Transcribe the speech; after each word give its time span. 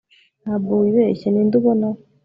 Ntabwo 0.41 0.71
wibeshye 0.81 1.27
ninde 1.29 1.55
ubona 1.59 1.87